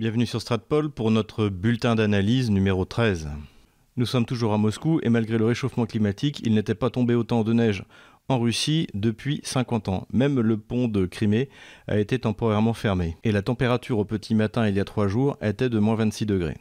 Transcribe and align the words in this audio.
Bienvenue 0.00 0.24
sur 0.24 0.40
Stratpol 0.40 0.88
pour 0.88 1.10
notre 1.10 1.50
bulletin 1.50 1.94
d'analyse 1.94 2.50
numéro 2.50 2.86
13. 2.86 3.28
Nous 3.98 4.06
sommes 4.06 4.24
toujours 4.24 4.54
à 4.54 4.56
Moscou 4.56 4.98
et 5.02 5.10
malgré 5.10 5.36
le 5.36 5.44
réchauffement 5.44 5.84
climatique, 5.84 6.40
il 6.42 6.54
n'était 6.54 6.74
pas 6.74 6.88
tombé 6.88 7.14
autant 7.14 7.44
de 7.44 7.52
neige 7.52 7.84
en 8.30 8.38
Russie 8.38 8.86
depuis 8.94 9.42
50 9.44 9.90
ans. 9.90 10.06
Même 10.10 10.40
le 10.40 10.56
pont 10.56 10.88
de 10.88 11.04
Crimée 11.04 11.50
a 11.86 11.98
été 11.98 12.18
temporairement 12.18 12.72
fermé. 12.72 13.18
Et 13.24 13.30
la 13.30 13.42
température 13.42 13.98
au 13.98 14.06
petit 14.06 14.34
matin 14.34 14.66
il 14.66 14.74
y 14.74 14.80
a 14.80 14.86
3 14.86 15.06
jours 15.06 15.36
était 15.42 15.68
de 15.68 15.78
moins 15.78 15.96
26 15.96 16.24
degrés. 16.24 16.56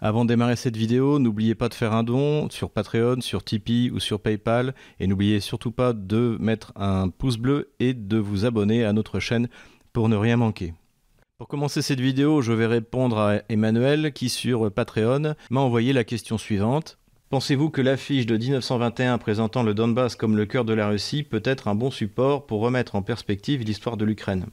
Avant 0.00 0.24
de 0.24 0.28
démarrer 0.28 0.54
cette 0.54 0.76
vidéo, 0.76 1.18
n'oubliez 1.18 1.56
pas 1.56 1.68
de 1.68 1.74
faire 1.74 1.92
un 1.92 2.04
don 2.04 2.48
sur 2.50 2.70
Patreon, 2.70 3.20
sur 3.20 3.42
Tipeee 3.42 3.90
ou 3.90 3.98
sur 3.98 4.20
PayPal. 4.20 4.76
Et 5.00 5.08
n'oubliez 5.08 5.40
surtout 5.40 5.72
pas 5.72 5.92
de 5.92 6.36
mettre 6.38 6.72
un 6.76 7.08
pouce 7.08 7.36
bleu 7.36 7.72
et 7.80 7.94
de 7.94 8.18
vous 8.18 8.44
abonner 8.44 8.84
à 8.84 8.92
notre 8.92 9.18
chaîne 9.18 9.48
pour 9.92 10.08
ne 10.08 10.14
rien 10.14 10.36
manquer. 10.36 10.72
Pour 11.38 11.48
commencer 11.48 11.82
cette 11.82 12.00
vidéo, 12.00 12.40
je 12.40 12.54
vais 12.54 12.64
répondre 12.64 13.18
à 13.18 13.42
Emmanuel 13.50 14.14
qui 14.14 14.30
sur 14.30 14.72
Patreon 14.72 15.34
m'a 15.50 15.60
envoyé 15.60 15.92
la 15.92 16.02
question 16.02 16.38
suivante. 16.38 16.96
Pensez-vous 17.28 17.68
que 17.68 17.82
l'affiche 17.82 18.24
de 18.24 18.38
1921 18.38 19.18
présentant 19.18 19.62
le 19.62 19.74
Donbass 19.74 20.16
comme 20.16 20.34
le 20.34 20.46
cœur 20.46 20.64
de 20.64 20.72
la 20.72 20.88
Russie 20.88 21.24
peut 21.24 21.42
être 21.44 21.68
un 21.68 21.74
bon 21.74 21.90
support 21.90 22.46
pour 22.46 22.62
remettre 22.62 22.94
en 22.94 23.02
perspective 23.02 23.64
l'histoire 23.64 23.98
de 23.98 24.06
l'Ukraine? 24.06 24.46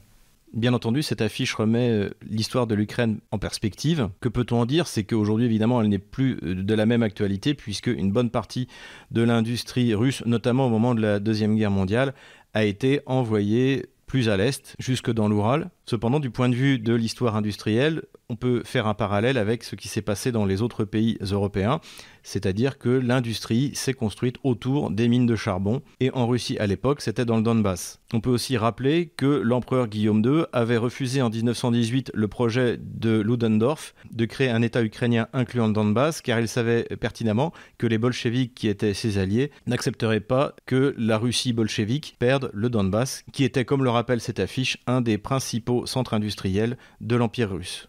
Bien 0.52 0.74
entendu, 0.74 1.02
cette 1.02 1.22
affiche 1.22 1.54
remet 1.54 1.88
euh, 1.88 2.10
l'histoire 2.28 2.66
de 2.66 2.74
l'Ukraine 2.74 3.18
en 3.30 3.38
perspective. 3.38 4.10
Que 4.20 4.28
peut-on 4.28 4.60
en 4.60 4.66
dire? 4.66 4.86
C'est 4.86 5.04
qu'aujourd'hui, 5.04 5.46
évidemment, 5.46 5.80
elle 5.80 5.88
n'est 5.88 5.98
plus 5.98 6.38
euh, 6.42 6.54
de 6.54 6.74
la 6.74 6.84
même 6.84 7.02
actualité, 7.02 7.54
puisque 7.54 7.86
une 7.86 8.12
bonne 8.12 8.30
partie 8.30 8.68
de 9.10 9.22
l'industrie 9.22 9.94
russe, 9.94 10.22
notamment 10.26 10.66
au 10.66 10.70
moment 10.70 10.94
de 10.94 11.00
la 11.00 11.18
Deuxième 11.18 11.56
Guerre 11.56 11.70
mondiale, 11.70 12.12
a 12.52 12.64
été 12.64 13.00
envoyée 13.06 13.86
plus 14.14 14.28
à 14.28 14.36
l'est, 14.36 14.76
jusque 14.78 15.10
dans 15.10 15.28
l'Oural. 15.28 15.70
Cependant, 15.86 16.20
du 16.20 16.30
point 16.30 16.48
de 16.48 16.54
vue 16.54 16.78
de 16.78 16.94
l'histoire 16.94 17.36
industrielle, 17.36 18.02
on 18.28 18.36
peut 18.36 18.62
faire 18.64 18.86
un 18.86 18.94
parallèle 18.94 19.36
avec 19.36 19.64
ce 19.64 19.76
qui 19.76 19.88
s'est 19.88 20.02
passé 20.02 20.32
dans 20.32 20.46
les 20.46 20.62
autres 20.62 20.84
pays 20.84 21.18
européens, 21.20 21.80
c'est-à-dire 22.22 22.78
que 22.78 22.88
l'industrie 22.88 23.72
s'est 23.74 23.92
construite 23.92 24.36
autour 24.44 24.90
des 24.90 25.08
mines 25.08 25.26
de 25.26 25.36
charbon, 25.36 25.82
et 26.00 26.10
en 26.12 26.26
Russie 26.26 26.58
à 26.58 26.66
l'époque, 26.66 27.02
c'était 27.02 27.26
dans 27.26 27.36
le 27.36 27.42
Donbass. 27.42 28.00
On 28.14 28.20
peut 28.20 28.30
aussi 28.30 28.56
rappeler 28.56 29.12
que 29.14 29.26
l'empereur 29.26 29.88
Guillaume 29.88 30.22
II 30.24 30.44
avait 30.52 30.76
refusé 30.76 31.20
en 31.20 31.28
1918 31.28 32.12
le 32.14 32.28
projet 32.28 32.78
de 32.80 33.20
Ludendorff 33.20 33.94
de 34.10 34.24
créer 34.24 34.48
un 34.48 34.62
État 34.62 34.82
ukrainien 34.82 35.28
incluant 35.32 35.66
le 35.66 35.72
Donbass, 35.74 36.22
car 36.22 36.40
il 36.40 36.48
savait 36.48 36.84
pertinemment 37.00 37.52
que 37.76 37.86
les 37.86 37.98
bolcheviks 37.98 38.54
qui 38.54 38.68
étaient 38.68 38.94
ses 38.94 39.18
alliés 39.18 39.50
n'accepteraient 39.66 40.20
pas 40.20 40.54
que 40.64 40.94
la 40.96 41.18
Russie 41.18 41.52
bolchevique 41.52 42.16
perde 42.18 42.50
le 42.54 42.70
Donbass, 42.70 43.24
qui 43.32 43.44
était, 43.44 43.64
comme 43.64 43.84
le 43.84 43.90
rappelle 43.90 44.20
cette 44.20 44.40
affiche, 44.40 44.78
un 44.86 45.00
des 45.00 45.18
principaux 45.18 45.73
centres 45.86 46.14
industriels 46.14 46.76
de 47.00 47.16
l'Empire 47.16 47.50
russe. 47.50 47.88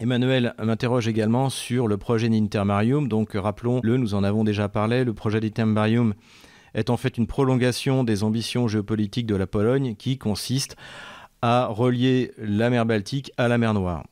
Emmanuel 0.00 0.54
m'interroge 0.58 1.06
également 1.06 1.48
sur 1.48 1.86
le 1.86 1.96
projet 1.96 2.28
d'Intermarium. 2.28 3.08
Donc 3.08 3.34
rappelons-le, 3.34 3.96
nous 3.96 4.14
en 4.14 4.24
avons 4.24 4.42
déjà 4.42 4.68
parlé, 4.68 5.04
le 5.04 5.14
projet 5.14 5.38
d'Intermarium 5.38 6.14
est 6.74 6.90
en 6.90 6.96
fait 6.96 7.18
une 7.18 7.26
prolongation 7.26 8.02
des 8.02 8.24
ambitions 8.24 8.66
géopolitiques 8.68 9.26
de 9.26 9.36
la 9.36 9.46
Pologne 9.46 9.94
qui 9.94 10.18
consiste 10.18 10.76
à 11.42 11.66
relier 11.66 12.32
la 12.38 12.70
mer 12.70 12.86
Baltique 12.86 13.32
à 13.36 13.48
la 13.48 13.58
mer 13.58 13.74
Noire, 13.74 14.04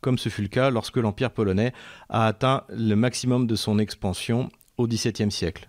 comme 0.00 0.18
ce 0.18 0.28
fut 0.28 0.42
le 0.42 0.48
cas 0.48 0.70
lorsque 0.70 0.98
l'Empire 0.98 1.30
polonais 1.30 1.72
a 2.08 2.26
atteint 2.26 2.64
le 2.68 2.94
maximum 2.94 3.46
de 3.46 3.56
son 3.56 3.78
expansion 3.78 4.50
au 4.76 4.86
XVIIe 4.86 5.30
siècle. 5.30 5.68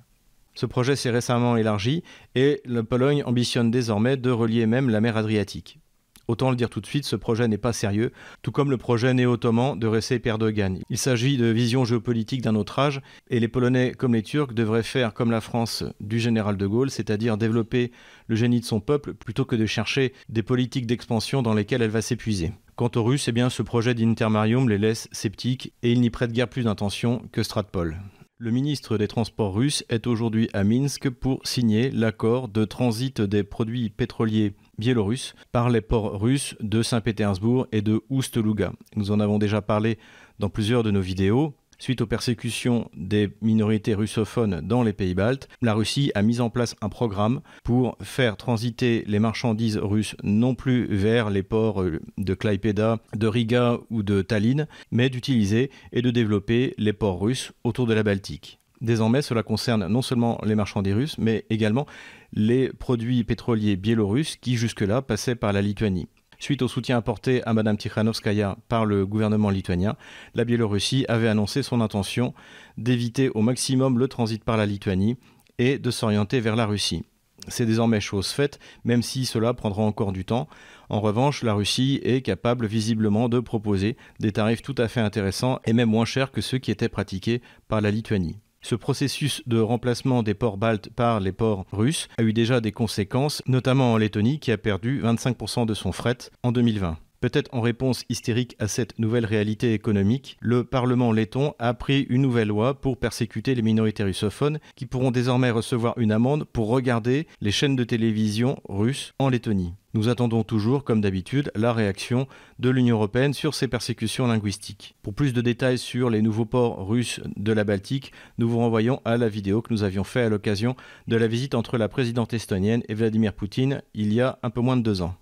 Ce 0.55 0.65
projet 0.65 0.95
s'est 0.95 1.11
récemment 1.11 1.57
élargi 1.57 2.03
et 2.33 2.61
la 2.65 2.83
Pologne 2.83 3.23
ambitionne 3.23 3.71
désormais 3.71 4.17
de 4.17 4.31
relier 4.31 4.65
même 4.65 4.89
la 4.89 5.01
mer 5.01 5.17
Adriatique. 5.17 5.79
Autant 6.27 6.49
le 6.49 6.55
dire 6.55 6.69
tout 6.69 6.81
de 6.81 6.85
suite, 6.85 7.05
ce 7.05 7.15
projet 7.15 7.47
n'est 7.47 7.57
pas 7.57 7.73
sérieux, 7.73 8.11
tout 8.41 8.51
comme 8.51 8.71
le 8.71 8.77
projet 8.77 9.13
néo-ottoman 9.13 9.77
de 9.77 9.87
Recep 9.87 10.25
Erdogan. 10.25 10.79
Il 10.89 10.97
s'agit 10.97 11.37
de 11.37 11.45
vision 11.45 11.85
géopolitique 11.85 12.41
d'un 12.41 12.55
autre 12.55 12.79
âge, 12.79 13.01
et 13.29 13.39
les 13.39 13.47
Polonais 13.47 13.91
comme 13.91 14.13
les 14.13 14.23
Turcs 14.23 14.53
devraient 14.53 14.83
faire 14.83 15.13
comme 15.13 15.31
la 15.31 15.41
France 15.41 15.83
du 15.99 16.19
général 16.19 16.57
de 16.57 16.67
Gaulle, 16.67 16.89
c'est-à-dire 16.89 17.37
développer 17.37 17.91
le 18.27 18.35
génie 18.35 18.59
de 18.59 18.65
son 18.65 18.79
peuple 18.79 19.13
plutôt 19.13 19.45
que 19.45 19.55
de 19.55 19.65
chercher 19.65 20.13
des 20.29 20.43
politiques 20.43 20.87
d'expansion 20.87 21.41
dans 21.41 21.53
lesquelles 21.53 21.81
elle 21.81 21.89
va 21.89 22.01
s'épuiser. 22.01 22.53
Quant 22.75 22.91
aux 22.95 23.03
Russes, 23.03 23.27
eh 23.27 23.31
bien, 23.31 23.49
ce 23.49 23.61
projet 23.61 23.93
d'Intermarium 23.93 24.67
les 24.67 24.77
laisse 24.77 25.07
sceptiques 25.11 25.73
et 25.81 25.91
ils 25.91 26.01
n'y 26.01 26.09
prêtent 26.09 26.33
guère 26.33 26.49
plus 26.49 26.63
d'intention 26.63 27.21
que 27.31 27.41
Stratpol. 27.41 27.97
Le 28.37 28.51
ministre 28.51 28.97
des 28.97 29.07
Transports 29.07 29.53
russe 29.53 29.85
est 29.87 30.07
aujourd'hui 30.07 30.49
à 30.51 30.65
Minsk 30.65 31.09
pour 31.09 31.39
signer 31.47 31.89
l'accord 31.89 32.49
de 32.49 32.65
transit 32.65 33.21
des 33.21 33.45
produits 33.45 33.89
pétroliers 33.89 34.55
biélorusses 34.77 35.35
par 35.53 35.69
les 35.69 35.79
ports 35.79 36.19
russes 36.19 36.53
de 36.59 36.83
Saint-Pétersbourg 36.83 37.65
et 37.71 37.81
de 37.81 38.01
Oust-Luga. 38.09 38.73
Nous 38.97 39.11
en 39.11 39.21
avons 39.21 39.39
déjà 39.39 39.61
parlé 39.61 39.97
dans 40.39 40.49
plusieurs 40.49 40.83
de 40.83 40.91
nos 40.91 40.99
vidéos. 40.99 41.53
Suite 41.77 42.01
aux 42.01 42.07
persécutions 42.07 42.89
des 42.95 43.29
minorités 43.41 43.93
russophones 43.93 44.61
dans 44.61 44.83
les 44.83 44.93
pays 44.93 45.13
baltes, 45.13 45.49
la 45.61 45.73
Russie 45.73 46.11
a 46.15 46.21
mis 46.21 46.39
en 46.39 46.49
place 46.49 46.75
un 46.81 46.89
programme 46.89 47.41
pour 47.63 47.97
faire 48.01 48.37
transiter 48.37 49.03
les 49.07 49.19
marchandises 49.19 49.77
russes 49.77 50.15
non 50.23 50.55
plus 50.55 50.85
vers 50.87 51.29
les 51.29 51.43
ports 51.43 51.81
euh, 51.81 51.99
de 52.17 52.33
Klaipeda, 52.33 52.99
de 53.15 53.27
Riga 53.27 53.77
ou 53.89 54.03
de 54.03 54.21
Tallinn, 54.21 54.67
mais 54.91 55.09
d'utiliser 55.09 55.69
et 55.91 56.01
de 56.01 56.11
développer 56.11 56.73
les 56.77 56.93
ports 56.93 57.19
russes 57.19 57.51
autour 57.63 57.87
de 57.87 57.93
la 57.93 58.03
Baltique. 58.03 58.59
Désormais, 58.81 59.21
cela 59.21 59.43
concerne 59.43 59.87
non 59.87 60.01
seulement 60.01 60.39
les 60.45 60.55
marchandises 60.55 60.93
russes, 60.93 61.17
mais 61.17 61.45
également 61.49 61.85
les 62.33 62.69
produits 62.69 63.23
pétroliers 63.23 63.77
biélorusses 63.77 64.35
qui 64.35 64.57
jusque-là 64.57 65.01
passaient 65.01 65.35
par 65.35 65.53
la 65.53 65.61
Lituanie. 65.61 66.07
Suite 66.39 66.61
au 66.61 66.67
soutien 66.67 66.97
apporté 66.97 67.43
à 67.43 67.53
Mme 67.53 67.77
Tikhanovskaya 67.77 68.57
par 68.67 68.85
le 68.85 69.05
gouvernement 69.05 69.49
lituanien, 69.49 69.95
la 70.33 70.45
Biélorussie 70.45 71.05
avait 71.07 71.27
annoncé 71.27 71.63
son 71.63 71.81
intention 71.81 72.33
d'éviter 72.77 73.29
au 73.29 73.41
maximum 73.41 73.99
le 73.99 74.07
transit 74.07 74.43
par 74.43 74.57
la 74.57 74.65
Lituanie 74.65 75.17
et 75.57 75.77
de 75.77 75.91
s'orienter 75.91 76.39
vers 76.39 76.55
la 76.55 76.65
Russie. 76.65 77.03
C'est 77.47 77.65
désormais 77.65 78.01
chose 78.01 78.29
faite, 78.29 78.59
même 78.83 79.03
si 79.03 79.25
cela 79.25 79.53
prendra 79.53 79.83
encore 79.83 80.11
du 80.11 80.25
temps. 80.25 80.47
En 80.89 80.99
revanche, 80.99 81.43
la 81.43 81.53
Russie 81.53 81.99
est 82.03 82.21
capable 82.21 82.65
visiblement 82.65 83.29
de 83.29 83.39
proposer 83.39 83.97
des 84.19 84.31
tarifs 84.31 84.61
tout 84.61 84.75
à 84.77 84.87
fait 84.87 85.01
intéressants 85.01 85.59
et 85.65 85.73
même 85.73 85.89
moins 85.89 86.05
chers 86.05 86.31
que 86.31 86.41
ceux 86.41 86.57
qui 86.57 86.71
étaient 86.71 86.89
pratiqués 86.89 87.41
par 87.67 87.81
la 87.81 87.91
Lituanie. 87.91 88.39
Ce 88.65 88.73
processus 88.73 89.43
de 89.45 89.59
remplacement 89.59 90.23
des 90.23 90.33
ports 90.33 90.57
baltes 90.57 90.89
par 90.89 91.19
les 91.19 91.31
ports 91.31 91.67
russes 91.71 92.07
a 92.17 92.23
eu 92.23 92.33
déjà 92.33 92.61
des 92.61 92.71
conséquences, 92.71 93.43
notamment 93.45 93.93
en 93.93 93.97
Lettonie 93.97 94.39
qui 94.39 94.51
a 94.51 94.57
perdu 94.57 95.03
25% 95.03 95.67
de 95.67 95.75
son 95.75 95.91
fret 95.91 96.17
en 96.41 96.51
2020. 96.51 96.97
Peut-être 97.25 97.55
en 97.55 97.61
réponse 97.61 98.05
hystérique 98.07 98.55
à 98.59 98.67
cette 98.67 98.99
nouvelle 98.99 99.25
réalité 99.25 99.73
économique, 99.73 100.37
le 100.41 100.63
Parlement 100.63 101.11
letton 101.11 101.55
a 101.57 101.73
pris 101.73 102.01
une 102.01 102.21
nouvelle 102.21 102.49
loi 102.49 102.79
pour 102.79 102.97
persécuter 102.97 103.55
les 103.55 103.63
minorités 103.63 104.03
russophones 104.03 104.59
qui 104.75 104.85
pourront 104.85 105.09
désormais 105.09 105.49
recevoir 105.49 105.97
une 105.97 106.11
amende 106.11 106.43
pour 106.43 106.67
regarder 106.67 107.25
les 107.41 107.49
chaînes 107.49 107.75
de 107.75 107.83
télévision 107.83 108.59
russes 108.69 109.15
en 109.17 109.29
Lettonie. 109.29 109.73
Nous 109.95 110.07
attendons 110.07 110.43
toujours, 110.43 110.83
comme 110.83 111.01
d'habitude, 111.01 111.51
la 111.55 111.73
réaction 111.73 112.27
de 112.59 112.69
l'Union 112.69 112.97
européenne 112.97 113.33
sur 113.33 113.55
ces 113.55 113.67
persécutions 113.67 114.27
linguistiques. 114.27 114.95
Pour 115.01 115.15
plus 115.15 115.33
de 115.33 115.41
détails 115.41 115.79
sur 115.79 116.11
les 116.11 116.21
nouveaux 116.21 116.45
ports 116.45 116.87
russes 116.87 117.21
de 117.37 117.53
la 117.53 117.63
Baltique, 117.63 118.11
nous 118.37 118.47
vous 118.47 118.59
renvoyons 118.59 119.01
à 119.03 119.17
la 119.17 119.29
vidéo 119.29 119.63
que 119.63 119.73
nous 119.73 119.81
avions 119.81 120.03
faite 120.03 120.27
à 120.27 120.29
l'occasion 120.29 120.75
de 121.07 121.15
la 121.15 121.25
visite 121.25 121.55
entre 121.55 121.79
la 121.79 121.89
présidente 121.89 122.35
estonienne 122.35 122.83
et 122.87 122.93
Vladimir 122.93 123.33
Poutine 123.33 123.81
il 123.95 124.13
y 124.13 124.21
a 124.21 124.37
un 124.43 124.51
peu 124.51 124.61
moins 124.61 124.77
de 124.77 124.83
deux 124.83 125.01
ans. 125.01 125.15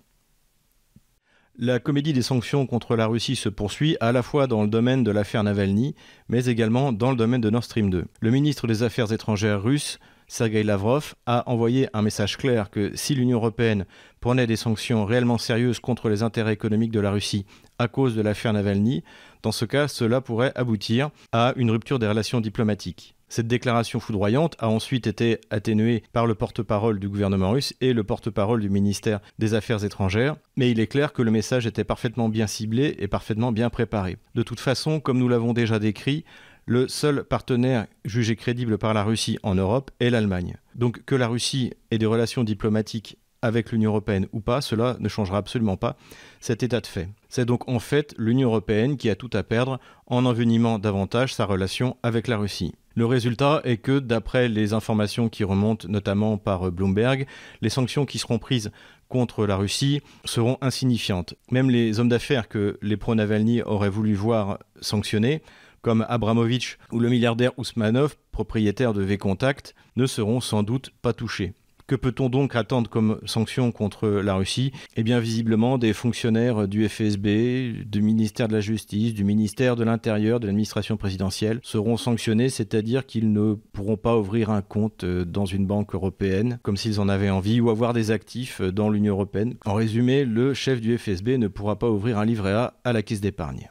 La 1.60 1.78
comédie 1.78 2.14
des 2.14 2.24
sanctions 2.24 2.66
contre 2.66 2.96
la 2.96 3.06
Russie 3.06 3.36
se 3.36 3.48
poursuit 3.48 3.96
à 4.00 4.12
la 4.12 4.24
fois 4.24 4.48
dans 4.48 4.64
le 4.64 4.68
domaine 4.68 5.04
de 5.04 5.12
l'affaire 5.12 5.44
Navalny, 5.44 5.94
mais 6.28 6.46
également 6.46 6.92
dans 6.92 7.12
le 7.12 7.16
domaine 7.16 7.42
de 7.42 7.50
Nord 7.52 7.64
Stream 7.64 7.92
2. 7.92 8.06
Le 8.22 8.32
ministre 8.32 8.66
des 8.66 8.82
Affaires 8.82 9.14
étrangères 9.14 9.62
russe 9.62 10.00
Sergei 10.28 10.64
Lavrov 10.64 11.14
a 11.28 11.48
envoyé 11.48 11.90
un 11.94 12.02
message 12.02 12.38
clair 12.38 12.72
que 12.72 12.96
si 12.96 13.14
l'Union 13.14 13.38
européenne 13.38 13.86
prenait 14.20 14.48
des 14.48 14.56
sanctions 14.56 15.06
réellement 15.06 15.38
sérieuses 15.38 15.80
contre 15.80 16.10
les 16.10 16.24
intérêts 16.24 16.54
économiques 16.54 16.92
de 16.92 17.00
la 17.00 17.12
Russie 17.12 17.46
à 17.78 17.88
cause 17.88 18.16
de 18.16 18.24
l'affaire 18.24 18.54
Navalny, 18.54 19.04
dans 19.44 19.52
ce 19.52 19.66
cas, 19.66 19.88
cela 19.88 20.22
pourrait 20.22 20.54
aboutir 20.56 21.12
à 21.34 21.54
une 21.56 21.70
rupture 21.70 22.00
des 22.00 22.08
relations 22.08 22.42
diplomatiques. 22.42 23.14
Cette 23.34 23.48
déclaration 23.48 24.00
foudroyante 24.00 24.56
a 24.60 24.70
ensuite 24.70 25.08
été 25.08 25.42
atténuée 25.50 26.04
par 26.14 26.28
le 26.28 26.36
porte-parole 26.36 27.00
du 27.00 27.10
gouvernement 27.10 27.50
russe 27.50 27.74
et 27.82 27.92
le 27.92 28.04
porte-parole 28.04 28.62
du 28.62 28.70
ministère 28.70 29.22
des 29.40 29.56
Affaires 29.56 29.84
étrangères, 29.84 30.36
mais 30.56 30.70
il 30.70 30.80
est 30.80 30.86
clair 30.86 31.14
que 31.14 31.24
le 31.24 31.32
message 31.32 31.66
était 31.66 31.84
parfaitement 31.84 32.30
bien 32.30 32.46
ciblé 32.46 32.96
et 33.00 33.08
parfaitement 33.08 33.52
bien 33.52 33.72
préparé. 33.72 34.18
De 34.36 34.44
toute 34.44 34.60
façon, 34.60 35.00
comme 35.00 35.18
nous 35.18 35.28
l'avons 35.28 35.54
déjà 35.54 35.80
décrit, 35.80 36.26
le 36.68 36.88
seul 36.88 37.24
partenaire 37.24 37.88
jugé 38.06 38.36
crédible 38.36 38.78
par 38.78 38.94
la 38.94 39.04
Russie 39.04 39.40
en 39.42 39.56
Europe 39.56 39.90
est 40.00 40.12
l'Allemagne. 40.12 40.58
Donc 40.76 41.04
que 41.04 41.16
la 41.16 41.28
Russie 41.28 41.74
ait 41.90 41.98
des 41.98 42.06
relations 42.06 42.44
diplomatiques 42.44 43.18
avec 43.42 43.72
l'Union 43.72 43.90
européenne 43.90 44.28
ou 44.32 44.42
pas, 44.42 44.62
cela 44.62 44.96
ne 45.00 45.10
changera 45.10 45.40
absolument 45.40 45.76
pas 45.76 45.98
cet 46.40 46.62
état 46.62 46.82
de 46.82 46.88
fait. 46.88 47.10
C'est 47.30 47.46
donc 47.46 47.68
en 47.68 47.80
fait 47.80 48.14
l'Union 48.20 48.50
européenne 48.50 48.96
qui 48.96 49.10
a 49.10 49.16
tout 49.16 49.32
à 49.34 49.42
perdre 49.42 49.80
en 50.06 50.24
envenimant 50.26 50.78
davantage 50.78 51.34
sa 51.34 51.46
relation 51.46 51.98
avec 52.04 52.28
la 52.28 52.38
Russie. 52.38 52.76
Le 52.96 53.06
résultat 53.06 53.62
est 53.64 53.78
que, 53.78 53.98
d'après 53.98 54.48
les 54.48 54.74
informations 54.74 55.28
qui 55.28 55.44
remontent 55.44 55.88
notamment 55.88 56.38
par 56.38 56.72
Bloomberg, 56.72 57.26
les 57.62 57.70
sanctions 57.70 58.06
qui 58.06 58.20
seront 58.20 58.38
prises 58.38 58.72
contre 59.10 59.46
la 59.46 59.56
Russie 59.56 60.02
seront 60.26 60.58
insignifiantes. 60.62 61.34
Même 61.52 61.70
les 61.70 62.00
hommes 62.00 62.10
d'affaires 62.10 62.48
que 62.48 62.78
les 62.82 62.98
pro-Navalny 62.98 63.64
auraient 63.64 63.90
voulu 63.90 64.14
voir 64.14 64.60
sanctionnés, 64.80 65.42
comme 65.82 66.06
Abramovich 66.08 66.78
ou 66.92 67.00
le 67.00 67.10
milliardaire 67.10 67.52
Ousmanov, 67.58 68.16
propriétaire 68.32 68.94
de 68.94 69.02
V-Contact, 69.02 69.76
ne 69.96 70.06
seront 70.06 70.40
sans 70.40 70.64
doute 70.64 70.92
pas 71.02 71.14
touchés. 71.14 71.54
Que 71.86 71.96
peut-on 71.96 72.30
donc 72.30 72.56
attendre 72.56 72.90
comme 72.90 73.20
sanction 73.26 73.72
contre 73.72 74.08
la 74.08 74.36
Russie? 74.36 74.72
Eh 74.96 75.04
bien, 75.04 75.20
visiblement, 75.20 75.78
des 75.78 75.92
fonctionnaires 75.92 76.68
du 76.68 76.88
FSB, 76.88 77.84
du 77.86 78.02
ministère 78.02 78.48
de 78.48 78.54
la 78.54 78.62
Justice, 78.62 79.14
du 79.14 79.26
ministère 79.26 79.76
de 79.76 79.84
l'Intérieur, 79.84 80.40
de 80.40 80.48
l'administration 80.48 80.96
présidentielle 80.96 81.60
seront 81.62 81.98
sanctionnés, 81.98 82.50
c'est-à-dire 82.50 83.06
qu'ils 83.06 83.34
ne 83.34 83.56
pourront 83.74 83.98
pas 83.98 84.18
ouvrir 84.18 84.50
un 84.50 84.62
compte 84.62 85.04
euh, 85.04 85.26
dans 85.26 85.46
une 85.46 85.66
banque 85.66 85.94
européenne 85.94 86.60
comme 86.64 86.78
s'ils 86.78 87.00
en 87.00 87.10
avaient 87.10 87.30
envie 87.30 87.60
ou 87.60 87.70
avoir 87.70 87.94
des 87.94 88.12
actifs 88.12 88.62
euh, 88.62 88.72
dans 88.72 88.90
l'Union 88.90 89.14
européenne. 89.14 89.56
En 89.66 89.74
résumé, 89.74 90.26
le 90.26 90.54
chef 90.54 90.80
du 90.80 90.98
FSB 90.98 91.38
ne 91.38 91.48
pourra 91.48 91.78
pas 91.78 91.90
ouvrir 91.90 92.18
un 92.18 92.26
livret 92.26 92.54
A 92.54 92.74
à 92.84 92.94
la 92.94 93.02
caisse 93.02 93.22
d'épargne. 93.22 93.70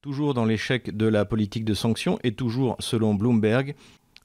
Toujours 0.00 0.34
dans 0.34 0.44
l'échec 0.44 0.96
de 0.96 1.06
la 1.06 1.24
politique 1.24 1.64
de 1.64 1.74
sanctions 1.74 2.18
et 2.24 2.32
toujours 2.32 2.76
selon 2.80 3.14
Bloomberg, 3.14 3.76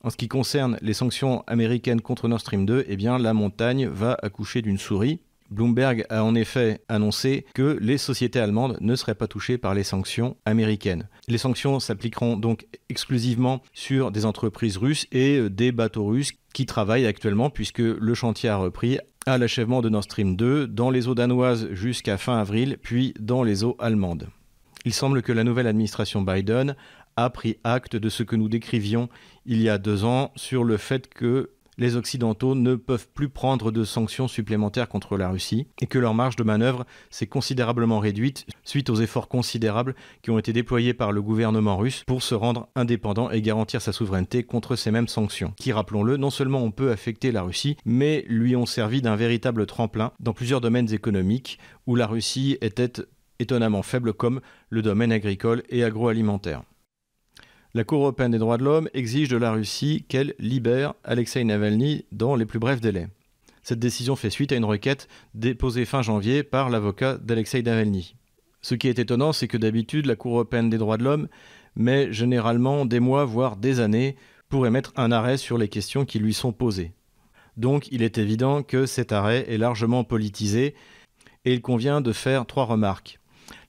en 0.07 0.09
ce 0.09 0.15
qui 0.15 0.30
concerne 0.30 0.77
les 0.81 0.94
sanctions 0.94 1.44
américaines 1.48 2.00
contre 2.00 2.30
Nord 2.30 2.39
Stream 2.39 2.65
2, 2.65 2.86
eh 2.88 2.95
la 2.95 3.33
montagne 3.33 3.88
va 3.88 4.18
accoucher 4.24 4.62
d'une 4.62 4.77
souris. 4.77 5.19
Bloomberg 5.51 6.06
a 6.09 6.24
en 6.24 6.33
effet 6.33 6.80
annoncé 6.88 7.45
que 7.54 7.77
les 7.81 7.98
sociétés 7.98 8.39
allemandes 8.39 8.77
ne 8.80 8.95
seraient 8.95 9.15
pas 9.15 9.27
touchées 9.27 9.57
par 9.57 9.74
les 9.74 9.83
sanctions 9.83 10.38
américaines. 10.45 11.09
Les 11.27 11.38
sanctions 11.38 11.81
s'appliqueront 11.81 12.38
donc 12.38 12.68
exclusivement 12.88 13.62
sur 13.74 14.12
des 14.12 14.24
entreprises 14.24 14.77
russes 14.77 15.07
et 15.12 15.50
des 15.50 15.74
bateaux 15.74 16.06
russes 16.06 16.31
qui 16.53 16.65
travaillent 16.65 17.06
actuellement 17.06 17.50
puisque 17.50 17.80
le 17.80 18.13
chantier 18.13 18.48
a 18.48 18.56
repris 18.56 19.00
à 19.25 19.38
l'achèvement 19.38 19.81
de 19.81 19.89
Nord 19.89 20.06
Stream 20.06 20.38
2 20.38 20.68
dans 20.68 20.89
les 20.89 21.10
eaux 21.10 21.15
danoises 21.15 21.68
jusqu'à 21.74 22.15
fin 22.15 22.38
avril, 22.38 22.77
puis 22.81 23.13
dans 23.19 23.44
les 23.44 23.65
eaux 23.65 23.75
allemandes. 23.77 24.30
Il 24.86 24.94
semble 24.94 25.21
que 25.21 25.33
la 25.33 25.44
nouvelle 25.44 25.68
administration 25.68 26.21
Biden 26.21 26.77
a 27.17 27.29
pris 27.29 27.57
acte 27.63 27.95
de 27.95 28.09
ce 28.09 28.23
que 28.23 28.35
nous 28.35 28.47
décrivions 28.47 29.09
il 29.45 29.61
y 29.61 29.69
a 29.69 29.77
deux 29.77 30.05
ans 30.05 30.31
sur 30.35 30.63
le 30.63 30.77
fait 30.77 31.09
que 31.09 31.49
les 31.77 31.95
Occidentaux 31.95 32.55
ne 32.55 32.75
peuvent 32.75 33.07
plus 33.13 33.29
prendre 33.29 33.71
de 33.71 33.83
sanctions 33.83 34.27
supplémentaires 34.27 34.89
contre 34.89 35.17
la 35.17 35.29
Russie 35.29 35.67
et 35.79 35.85
que 35.85 35.99
leur 35.99 36.13
marge 36.13 36.35
de 36.35 36.43
manœuvre 36.43 36.85
s'est 37.09 37.27
considérablement 37.27 37.99
réduite 37.99 38.45
suite 38.63 38.89
aux 38.89 38.95
efforts 38.95 39.27
considérables 39.27 39.95
qui 40.21 40.31
ont 40.31 40.39
été 40.39 40.53
déployés 40.53 40.93
par 40.93 41.11
le 41.11 41.21
gouvernement 41.21 41.77
russe 41.77 42.03
pour 42.07 42.23
se 42.23 42.35
rendre 42.35 42.67
indépendant 42.75 43.29
et 43.29 43.41
garantir 43.41 43.81
sa 43.81 43.91
souveraineté 43.91 44.43
contre 44.43 44.75
ces 44.75 44.91
mêmes 44.91 45.07
sanctions, 45.07 45.53
qui, 45.57 45.71
rappelons-le, 45.71 46.17
non 46.17 46.31
seulement 46.31 46.63
ont 46.63 46.71
peu 46.71 46.91
affecté 46.91 47.31
la 47.31 47.43
Russie, 47.43 47.77
mais 47.85 48.25
lui 48.27 48.55
ont 48.55 48.65
servi 48.65 49.01
d'un 49.01 49.15
véritable 49.15 49.65
tremplin 49.65 50.11
dans 50.19 50.33
plusieurs 50.33 50.61
domaines 50.61 50.91
économiques 50.91 51.59
où 51.85 51.95
la 51.95 52.07
Russie 52.07 52.57
était 52.61 53.03
étonnamment 53.39 53.83
faible 53.83 54.13
comme 54.13 54.41
le 54.69 54.81
domaine 54.81 55.11
agricole 55.11 55.61
et 55.69 55.83
agroalimentaire. 55.83 56.63
La 57.73 57.83
Cour 57.83 57.99
européenne 57.99 58.31
des 58.31 58.37
droits 58.37 58.57
de 58.57 58.63
l'homme 58.63 58.89
exige 58.93 59.29
de 59.29 59.37
la 59.37 59.51
Russie 59.51 60.05
qu'elle 60.07 60.33
libère 60.39 60.93
Alexei 61.03 61.43
Navalny 61.43 62.05
dans 62.11 62.35
les 62.35 62.45
plus 62.45 62.59
brefs 62.59 62.81
délais. 62.81 63.09
Cette 63.61 63.79
décision 63.79 64.15
fait 64.15 64.29
suite 64.29 64.53
à 64.53 64.55
une 64.55 64.65
requête 64.65 65.09
déposée 65.33 65.83
fin 65.83 66.01
janvier 66.01 66.43
par 66.43 66.69
l'avocat 66.69 67.17
d'Alexei 67.17 67.61
Navalny. 67.61 68.15
Ce 68.61 68.73
qui 68.73 68.87
est 68.87 68.99
étonnant, 68.99 69.33
c'est 69.33 69.49
que 69.49 69.57
d'habitude, 69.57 70.05
la 70.05 70.15
Cour 70.15 70.35
européenne 70.35 70.69
des 70.69 70.77
droits 70.77 70.97
de 70.97 71.03
l'homme 71.03 71.27
met 71.75 72.11
généralement 72.11 72.85
des 72.85 73.01
mois, 73.01 73.25
voire 73.25 73.57
des 73.57 73.81
années, 73.81 74.15
pour 74.49 74.65
émettre 74.65 74.93
un 74.95 75.11
arrêt 75.11 75.37
sur 75.37 75.57
les 75.57 75.67
questions 75.67 76.05
qui 76.05 76.19
lui 76.19 76.33
sont 76.33 76.53
posées. 76.53 76.93
Donc 77.57 77.87
il 77.91 78.01
est 78.01 78.17
évident 78.17 78.63
que 78.63 78.85
cet 78.85 79.11
arrêt 79.11 79.45
est 79.51 79.57
largement 79.57 80.03
politisé 80.03 80.73
et 81.43 81.53
il 81.53 81.61
convient 81.61 82.01
de 82.01 82.13
faire 82.13 82.45
trois 82.45 82.65
remarques. 82.65 83.16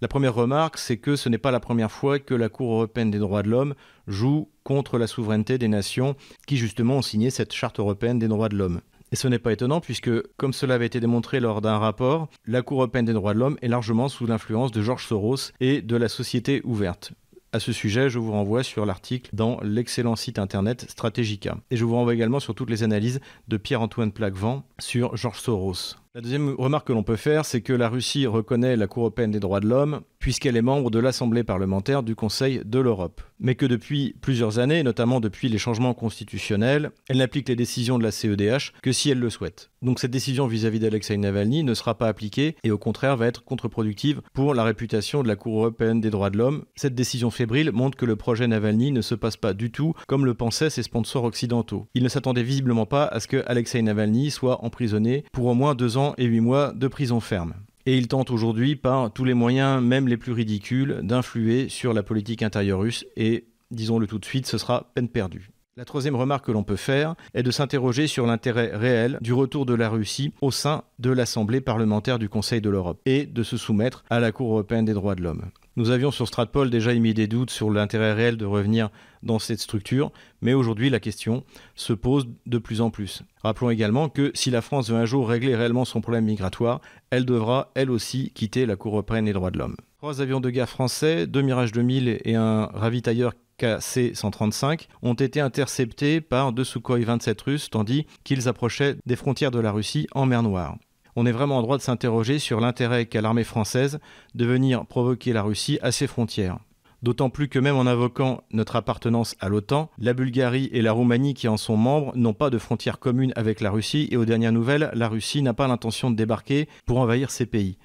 La 0.00 0.06
première 0.06 0.34
remarque, 0.34 0.78
c'est 0.78 0.98
que 0.98 1.16
ce 1.16 1.28
n'est 1.28 1.38
pas 1.38 1.50
la 1.50 1.58
première 1.58 1.90
fois 1.90 2.20
que 2.20 2.34
la 2.34 2.48
Cour 2.48 2.72
européenne 2.72 3.10
des 3.10 3.18
droits 3.18 3.42
de 3.42 3.50
l'homme 3.50 3.74
joue 4.06 4.48
contre 4.62 4.96
la 4.96 5.08
souveraineté 5.08 5.58
des 5.58 5.66
nations 5.66 6.14
qui 6.46 6.56
justement 6.56 6.98
ont 6.98 7.02
signé 7.02 7.30
cette 7.30 7.52
charte 7.52 7.80
européenne 7.80 8.20
des 8.20 8.28
droits 8.28 8.48
de 8.48 8.56
l'homme. 8.56 8.80
Et 9.10 9.16
ce 9.16 9.26
n'est 9.26 9.40
pas 9.40 9.52
étonnant 9.52 9.80
puisque, 9.80 10.10
comme 10.36 10.52
cela 10.52 10.74
avait 10.74 10.86
été 10.86 11.00
démontré 11.00 11.40
lors 11.40 11.60
d'un 11.60 11.78
rapport, 11.78 12.28
la 12.46 12.62
Cour 12.62 12.78
européenne 12.78 13.06
des 13.06 13.12
droits 13.12 13.34
de 13.34 13.40
l'homme 13.40 13.58
est 13.60 13.66
largement 13.66 14.08
sous 14.08 14.26
l'influence 14.26 14.70
de 14.70 14.82
Georges 14.82 15.06
Soros 15.06 15.50
et 15.58 15.82
de 15.82 15.96
la 15.96 16.08
société 16.08 16.60
ouverte. 16.62 17.12
À 17.50 17.58
ce 17.58 17.72
sujet, 17.72 18.08
je 18.08 18.20
vous 18.20 18.30
renvoie 18.30 18.62
sur 18.62 18.86
l'article 18.86 19.30
dans 19.32 19.58
l'excellent 19.62 20.16
site 20.16 20.38
internet 20.38 20.84
Strategica. 20.90 21.56
Et 21.70 21.76
je 21.76 21.84
vous 21.84 21.94
renvoie 21.94 22.14
également 22.14 22.40
sur 22.40 22.54
toutes 22.54 22.70
les 22.70 22.82
analyses 22.82 23.20
de 23.48 23.56
Pierre-Antoine 23.56 24.12
Plaquevent 24.12 24.62
sur 24.78 25.16
Georges 25.16 25.40
Soros. 25.40 25.96
La 26.14 26.22
deuxième 26.22 26.54
remarque 26.58 26.88
que 26.88 26.92
l'on 26.94 27.02
peut 27.02 27.16
faire, 27.16 27.44
c'est 27.44 27.60
que 27.60 27.74
la 27.74 27.90
Russie 27.90 28.26
reconnaît 28.26 28.76
la 28.76 28.86
Cour 28.86 29.02
européenne 29.02 29.30
des 29.30 29.40
droits 29.40 29.60
de 29.60 29.68
l'homme 29.68 30.00
puisqu'elle 30.18 30.56
est 30.56 30.62
membre 30.62 30.90
de 30.90 30.98
l'Assemblée 30.98 31.44
parlementaire 31.44 32.02
du 32.02 32.14
Conseil 32.14 32.60
de 32.64 32.78
l'Europe. 32.78 33.22
Mais 33.38 33.54
que 33.54 33.66
depuis 33.66 34.16
plusieurs 34.20 34.58
années, 34.58 34.82
notamment 34.82 35.20
depuis 35.20 35.48
les 35.48 35.58
changements 35.58 35.94
constitutionnels, 35.94 36.90
elle 37.08 37.18
n'applique 37.18 37.48
les 37.48 37.56
décisions 37.56 37.98
de 37.98 38.02
la 38.02 38.10
CEDH 38.10 38.72
que 38.82 38.92
si 38.92 39.10
elle 39.10 39.20
le 39.20 39.30
souhaite. 39.30 39.70
Donc 39.80 40.00
cette 40.00 40.10
décision 40.10 40.48
vis-à-vis 40.48 40.80
d'Alexei 40.80 41.16
Navalny 41.16 41.62
ne 41.62 41.74
sera 41.74 41.96
pas 41.96 42.08
appliquée 42.08 42.56
et 42.64 42.72
au 42.72 42.78
contraire 42.78 43.16
va 43.16 43.26
être 43.26 43.44
contre-productive 43.44 44.22
pour 44.32 44.54
la 44.54 44.64
réputation 44.64 45.22
de 45.22 45.28
la 45.28 45.36
Cour 45.36 45.60
européenne 45.60 46.00
des 46.00 46.10
droits 46.10 46.30
de 46.30 46.38
l'homme. 46.38 46.64
Cette 46.74 46.96
décision 46.96 47.30
fébrile 47.30 47.70
montre 47.70 47.96
que 47.96 48.06
le 48.06 48.16
projet 48.16 48.48
Navalny 48.48 48.90
ne 48.90 49.02
se 49.02 49.14
passe 49.14 49.36
pas 49.36 49.54
du 49.54 49.70
tout 49.70 49.94
comme 50.08 50.24
le 50.24 50.34
pensaient 50.34 50.70
ses 50.70 50.82
sponsors 50.82 51.24
occidentaux. 51.24 51.86
Ils 51.94 52.02
ne 52.02 52.08
s'attendaient 52.08 52.42
visiblement 52.42 52.86
pas 52.86 53.04
à 53.04 53.20
ce 53.20 53.28
que 53.28 53.44
Alexei 53.46 53.82
Navalny 53.82 54.32
soit 54.32 54.64
emprisonné 54.64 55.24
pour 55.32 55.46
au 55.46 55.54
moins 55.54 55.76
deux 55.76 55.96
et 56.16 56.24
8 56.24 56.40
mois 56.40 56.72
de 56.72 56.88
prison 56.88 57.20
ferme. 57.20 57.54
Et 57.86 57.96
il 57.96 58.08
tente 58.08 58.30
aujourd'hui 58.30 58.76
par 58.76 59.12
tous 59.12 59.24
les 59.24 59.34
moyens, 59.34 59.82
même 59.82 60.08
les 60.08 60.16
plus 60.16 60.32
ridicules, 60.32 61.00
d'influer 61.02 61.68
sur 61.68 61.94
la 61.94 62.02
politique 62.02 62.42
intérieure 62.42 62.80
russe 62.80 63.06
et, 63.16 63.46
disons-le 63.70 64.06
tout 64.06 64.18
de 64.18 64.24
suite, 64.24 64.46
ce 64.46 64.58
sera 64.58 64.90
peine 64.94 65.08
perdue. 65.08 65.50
La 65.78 65.84
troisième 65.84 66.16
remarque 66.16 66.46
que 66.46 66.52
l'on 66.52 66.64
peut 66.64 66.74
faire 66.74 67.14
est 67.34 67.44
de 67.44 67.52
s'interroger 67.52 68.08
sur 68.08 68.26
l'intérêt 68.26 68.72
réel 68.74 69.16
du 69.20 69.32
retour 69.32 69.64
de 69.64 69.74
la 69.74 69.88
Russie 69.88 70.32
au 70.40 70.50
sein 70.50 70.82
de 70.98 71.10
l'Assemblée 71.10 71.60
parlementaire 71.60 72.18
du 72.18 72.28
Conseil 72.28 72.60
de 72.60 72.68
l'Europe 72.68 73.00
et 73.06 73.26
de 73.26 73.42
se 73.44 73.56
soumettre 73.56 74.04
à 74.10 74.18
la 74.18 74.32
Cour 74.32 74.50
européenne 74.50 74.84
des 74.84 74.92
droits 74.92 75.14
de 75.14 75.22
l'homme. 75.22 75.44
Nous 75.78 75.90
avions 75.90 76.10
sur 76.10 76.26
Stratpol 76.26 76.70
déjà 76.70 76.92
émis 76.92 77.14
des 77.14 77.28
doutes 77.28 77.52
sur 77.52 77.70
l'intérêt 77.70 78.12
réel 78.12 78.36
de 78.36 78.44
revenir 78.44 78.90
dans 79.22 79.38
cette 79.38 79.60
structure, 79.60 80.10
mais 80.42 80.52
aujourd'hui 80.52 80.90
la 80.90 80.98
question 80.98 81.44
se 81.76 81.92
pose 81.92 82.26
de 82.46 82.58
plus 82.58 82.80
en 82.80 82.90
plus. 82.90 83.22
Rappelons 83.44 83.70
également 83.70 84.08
que 84.08 84.32
si 84.34 84.50
la 84.50 84.60
France 84.60 84.90
veut 84.90 84.96
un 84.96 85.04
jour 85.04 85.28
régler 85.28 85.54
réellement 85.54 85.84
son 85.84 86.00
problème 86.00 86.24
migratoire, 86.24 86.80
elle 87.10 87.24
devra 87.24 87.70
elle 87.76 87.92
aussi 87.92 88.32
quitter 88.34 88.66
la 88.66 88.74
Cour 88.74 88.94
européenne 88.94 89.26
des 89.26 89.32
droits 89.32 89.52
de 89.52 89.58
l'homme. 89.60 89.76
Trois 89.98 90.20
avions 90.20 90.40
de 90.40 90.50
guerre 90.50 90.68
français, 90.68 91.28
deux 91.28 91.42
Mirage 91.42 91.70
2000 91.70 92.22
et 92.24 92.34
un 92.34 92.64
ravitailleur 92.74 93.34
KC-135 93.60 94.88
ont 95.02 95.14
été 95.14 95.40
interceptés 95.40 96.20
par 96.20 96.52
deux 96.52 96.64
Sukhoi 96.64 96.98
27 97.04 97.40
russes 97.42 97.70
tandis 97.70 98.04
qu'ils 98.24 98.48
approchaient 98.48 98.96
des 99.06 99.14
frontières 99.14 99.52
de 99.52 99.60
la 99.60 99.70
Russie 99.70 100.08
en 100.12 100.26
mer 100.26 100.42
Noire. 100.42 100.76
On 101.20 101.26
est 101.26 101.32
vraiment 101.32 101.58
en 101.58 101.62
droit 101.62 101.76
de 101.76 101.82
s'interroger 101.82 102.38
sur 102.38 102.60
l'intérêt 102.60 103.06
qu'a 103.06 103.20
l'armée 103.20 103.42
française 103.42 103.98
de 104.36 104.46
venir 104.46 104.86
provoquer 104.86 105.32
la 105.32 105.42
Russie 105.42 105.80
à 105.82 105.90
ses 105.90 106.06
frontières. 106.06 106.60
D'autant 107.02 107.28
plus 107.28 107.48
que 107.48 107.58
même 107.58 107.74
en 107.74 107.88
invoquant 107.88 108.44
notre 108.52 108.76
appartenance 108.76 109.34
à 109.40 109.48
l'OTAN, 109.48 109.90
la 109.98 110.14
Bulgarie 110.14 110.70
et 110.72 110.80
la 110.80 110.92
Roumanie 110.92 111.34
qui 111.34 111.48
en 111.48 111.56
sont 111.56 111.76
membres 111.76 112.12
n'ont 112.14 112.34
pas 112.34 112.50
de 112.50 112.58
frontières 112.58 113.00
communes 113.00 113.32
avec 113.34 113.60
la 113.60 113.72
Russie 113.72 114.06
et 114.12 114.16
aux 114.16 114.24
dernières 114.24 114.52
nouvelles, 114.52 114.92
la 114.94 115.08
Russie 115.08 115.42
n'a 115.42 115.54
pas 115.54 115.66
l'intention 115.66 116.12
de 116.12 116.14
débarquer 116.14 116.68
pour 116.86 116.98
envahir 116.98 117.32
ces 117.32 117.46
pays. 117.46 117.78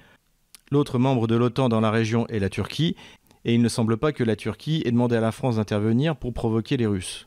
L'autre 0.70 1.00
membre 1.00 1.26
de 1.26 1.34
l'OTAN 1.34 1.68
dans 1.68 1.80
la 1.80 1.90
région 1.90 2.28
est 2.28 2.38
la 2.38 2.50
Turquie 2.50 2.94
et 3.44 3.52
il 3.52 3.62
ne 3.62 3.68
semble 3.68 3.96
pas 3.96 4.12
que 4.12 4.22
la 4.22 4.36
Turquie 4.36 4.84
ait 4.84 4.92
demandé 4.92 5.16
à 5.16 5.20
la 5.20 5.32
France 5.32 5.56
d'intervenir 5.56 6.14
pour 6.14 6.34
provoquer 6.34 6.76
les 6.76 6.86
Russes. 6.86 7.26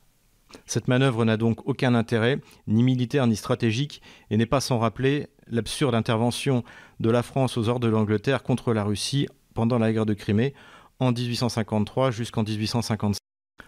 Cette 0.66 0.88
manœuvre 0.88 1.26
n'a 1.26 1.38
donc 1.38 1.68
aucun 1.68 1.96
intérêt, 1.96 2.40
ni 2.68 2.84
militaire 2.84 3.28
ni 3.28 3.36
stratégique, 3.36 4.02
et 4.30 4.38
n'est 4.38 4.46
pas 4.46 4.62
sans 4.62 4.80
rappeler 4.80 5.28
l'absurde 5.50 5.96
intervention 5.96 6.64
de 7.00 7.10
la 7.10 7.24
France 7.24 7.58
aux 7.58 7.70
ordres 7.70 7.88
de 7.88 7.92
l'Angleterre 7.92 8.44
contre 8.44 8.74
la 8.74 8.84
Russie 8.84 9.28
pendant 9.54 9.80
la 9.80 9.92
guerre 9.92 10.06
de 10.06 10.14
Crimée 10.14 10.54
en 11.00 11.12
1853 11.12 12.12
jusqu'en 12.12 12.44
1855. 12.44 13.18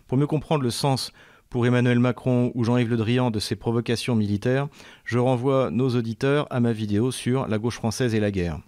Pour 0.08 0.18
mieux 0.18 0.28
comprendre 0.28 0.64
le 0.64 0.72
sens 0.72 1.12
pour 1.50 1.66
Emmanuel 1.66 2.00
Macron 2.00 2.52
ou 2.56 2.64
Jean-Yves 2.64 2.90
Le 2.90 2.98
Drian 2.98 3.32
de 3.32 3.40
ces 3.40 3.56
provocations 3.56 4.16
militaires, 4.16 4.68
je 5.04 5.18
renvoie 5.18 5.72
nos 5.72 5.90
auditeurs 5.96 6.48
à 6.52 6.60
ma 6.60 6.74
vidéo 6.74 7.12
sur 7.12 7.48
la 7.48 7.58
gauche 7.58 7.76
française 7.76 8.14
et 8.14 8.20
la 8.20 8.32
guerre. 8.32 8.60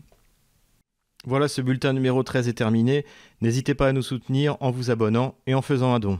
Voilà, 1.25 1.47
ce 1.47 1.61
bulletin 1.61 1.93
numéro 1.93 2.23
13 2.23 2.47
est 2.47 2.53
terminé. 2.53 3.05
N'hésitez 3.41 3.75
pas 3.75 3.89
à 3.89 3.93
nous 3.93 4.01
soutenir 4.01 4.57
en 4.59 4.71
vous 4.71 4.89
abonnant 4.89 5.35
et 5.45 5.53
en 5.53 5.61
faisant 5.61 5.93
un 5.93 5.99
don. 5.99 6.19